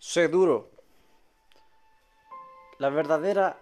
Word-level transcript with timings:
Sé 0.00 0.28
duro. 0.28 0.70
La 2.78 2.88
verdadera 2.88 3.58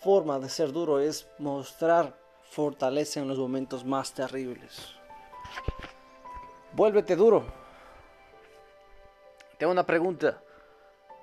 forma 0.00 0.40
de 0.40 0.48
ser 0.48 0.72
duro 0.72 0.98
es 0.98 1.28
mostrar 1.38 2.18
fortaleza 2.50 3.20
en 3.20 3.28
los 3.28 3.38
momentos 3.38 3.84
más 3.84 4.12
terribles. 4.12 4.96
Vuélvete 6.72 7.14
duro. 7.14 7.44
Tengo 9.58 9.70
una 9.70 9.86
pregunta. 9.86 10.42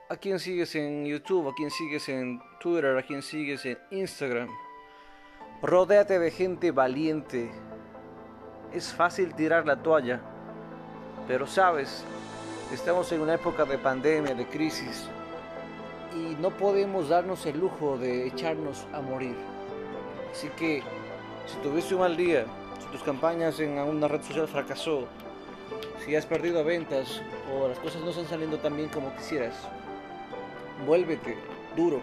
¿A 0.07 0.16
quién 0.16 0.39
sigues 0.39 0.73
en 0.75 1.07
YouTube? 1.07 1.50
¿A 1.50 1.54
quién 1.54 1.70
sigues 1.70 2.07
en 2.07 2.41
Twitter? 2.61 2.98
¿A 2.98 3.04
quién 3.04 3.21
sigues 3.21 3.66
en 3.66 3.77
Instagram? 3.91 4.48
Rodéate 5.61 6.20
de 6.20 6.32
gente 6.32 6.71
valiente. 6.71 7.52
Es 8.71 8.93
fácil 8.93 9.36
tirar 9.36 9.66
la 9.66 9.84
toalla, 9.84 10.21
pero 11.27 11.48
sabes, 11.48 12.05
Estamos 12.74 13.12
en 13.12 13.21
una 13.21 13.36
época 13.36 13.66
de 13.66 13.78
pandemia, 13.78 14.34
de 14.34 14.48
crisis, 14.48 15.08
y 16.12 16.34
no 16.41 16.50
podemos 16.50 17.08
darnos 17.08 17.46
el 17.46 17.59
lujo 17.59 17.99
de 17.99 18.26
echarnos 18.26 18.88
a 18.91 18.99
morir. 18.99 19.36
Así 20.32 20.49
que, 20.58 20.82
si 21.46 21.55
tuviste 21.58 21.94
un 21.94 22.02
mal 22.02 22.18
día, 22.18 22.48
si 22.80 22.88
tus 22.88 23.04
campañas 23.04 23.59
en 23.59 23.77
una 23.77 24.08
red 24.08 24.23
social 24.23 24.48
fracasó, 24.48 25.08
si 26.04 26.16
has 26.16 26.26
perdido 26.26 26.63
ventas 26.63 27.22
o 27.54 27.68
las 27.68 27.77
cosas 27.77 28.02
no 28.02 28.09
están 28.09 28.26
saliendo 28.27 28.58
tan 28.58 28.76
bien 28.76 28.90
como 28.90 29.16
quisieras, 29.18 29.54
vuélvete 30.88 31.38
duro. 31.76 32.02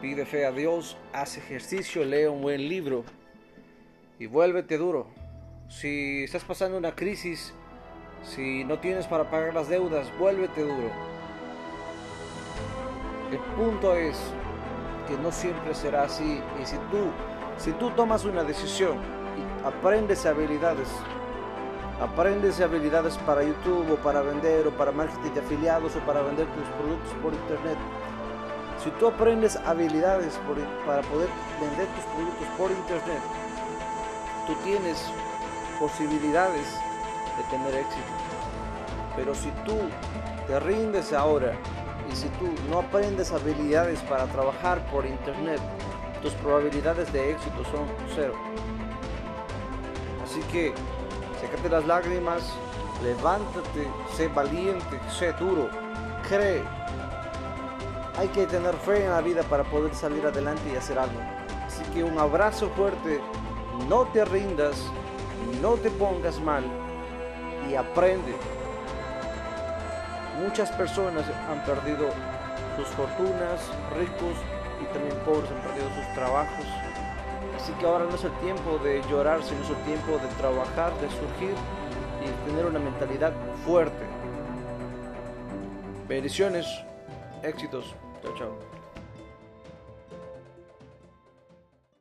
Pide 0.00 0.24
fe 0.24 0.46
a 0.46 0.52
Dios, 0.52 0.96
haz 1.12 1.36
ejercicio, 1.36 2.02
lee 2.02 2.24
un 2.24 2.40
buen 2.40 2.66
libro 2.66 3.04
y 4.18 4.24
vuélvete 4.24 4.78
duro. 4.78 5.06
Si 5.68 6.24
estás 6.24 6.44
pasando 6.44 6.78
una 6.78 6.94
crisis, 6.94 7.52
si 8.24 8.64
no 8.64 8.78
tienes 8.78 9.06
para 9.06 9.30
pagar 9.30 9.54
las 9.54 9.68
deudas, 9.68 10.06
vuélvete 10.18 10.62
duro. 10.62 10.90
El 13.30 13.38
punto 13.56 13.94
es 13.94 14.18
que 15.06 15.16
no 15.18 15.32
siempre 15.32 15.74
será 15.74 16.04
así. 16.04 16.42
Y 16.60 16.66
si 16.66 16.76
tú, 16.76 17.10
si 17.56 17.72
tú 17.72 17.90
tomas 17.90 18.24
una 18.24 18.44
decisión 18.44 18.98
y 19.36 19.66
aprendes 19.66 20.26
habilidades, 20.26 20.88
aprendes 22.00 22.60
habilidades 22.60 23.16
para 23.18 23.42
YouTube 23.42 23.92
o 23.92 23.96
para 23.96 24.22
vender 24.22 24.66
o 24.66 24.70
para 24.70 24.92
marketing 24.92 25.32
de 25.32 25.40
afiliados 25.40 25.96
o 25.96 26.00
para 26.00 26.22
vender 26.22 26.46
tus 26.46 26.68
productos 26.76 27.12
por 27.22 27.32
internet. 27.32 27.78
Si 28.82 28.90
tú 28.92 29.08
aprendes 29.08 29.56
habilidades 29.56 30.38
para 30.86 31.02
poder 31.02 31.28
vender 31.60 31.86
tus 31.88 32.04
productos 32.14 32.48
por 32.56 32.70
internet, 32.70 33.22
tú 34.46 34.54
tienes 34.64 35.04
posibilidades 35.80 36.66
de 37.38 37.44
tener 37.44 37.74
éxito. 37.74 38.12
Pero 39.16 39.34
si 39.34 39.50
tú 39.64 39.76
te 40.46 40.60
rindes 40.60 41.12
ahora 41.12 41.54
y 42.10 42.16
si 42.16 42.28
tú 42.30 42.48
no 42.70 42.80
aprendes 42.80 43.32
habilidades 43.32 44.00
para 44.02 44.26
trabajar 44.26 44.84
por 44.90 45.06
internet, 45.06 45.60
tus 46.22 46.32
probabilidades 46.34 47.12
de 47.12 47.32
éxito 47.32 47.64
son 47.64 47.86
cero. 48.14 48.34
Así 50.24 50.40
que, 50.52 50.72
sécate 51.40 51.68
las 51.68 51.86
lágrimas, 51.86 52.42
levántate, 53.02 53.88
sé 54.16 54.28
valiente, 54.28 54.98
sé 55.10 55.32
duro, 55.32 55.68
cree. 56.28 56.62
Hay 58.16 58.28
que 58.28 58.46
tener 58.46 58.74
fe 58.74 59.04
en 59.04 59.10
la 59.10 59.20
vida 59.20 59.42
para 59.44 59.62
poder 59.64 59.94
salir 59.94 60.26
adelante 60.26 60.62
y 60.72 60.76
hacer 60.76 60.98
algo. 60.98 61.20
Así 61.66 61.82
que 61.94 62.02
un 62.02 62.18
abrazo 62.18 62.68
fuerte, 62.70 63.20
no 63.88 64.06
te 64.06 64.24
rindas, 64.24 64.86
no 65.62 65.74
te 65.74 65.90
pongas 65.90 66.40
mal 66.40 66.64
y 67.70 67.74
aprende. 67.74 68.34
Muchas 70.42 70.70
personas 70.72 71.24
han 71.50 71.64
perdido 71.64 72.08
sus 72.76 72.86
fortunas, 72.88 73.60
ricos 73.96 74.36
y 74.80 74.84
también 74.92 75.16
pobres 75.24 75.50
han 75.50 75.60
perdido 75.62 75.88
sus 75.94 76.14
trabajos. 76.14 76.64
Así 77.56 77.72
que 77.72 77.86
ahora 77.86 78.04
no 78.04 78.14
es 78.14 78.24
el 78.24 78.32
tiempo 78.38 78.78
de 78.78 79.02
llorar, 79.10 79.42
sino 79.42 79.62
es 79.62 79.70
el 79.70 79.76
tiempo 79.84 80.12
de 80.12 80.28
trabajar, 80.38 80.92
de 81.00 81.08
surgir 81.10 81.54
y 82.24 82.48
tener 82.48 82.66
una 82.66 82.78
mentalidad 82.78 83.32
fuerte. 83.64 84.06
Bendiciones, 86.08 86.66
éxitos. 87.42 87.94
Chao, 88.22 88.34
chao. 88.38 88.77